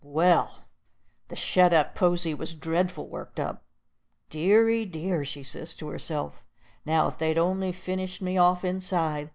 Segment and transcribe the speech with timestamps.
[0.03, 0.65] Well,
[1.27, 3.61] the shet up posy was dreadful worked up.
[4.31, 6.43] "Deary dear!" she says to herself,
[6.87, 9.29] "now if they'd on'y finished me off inside!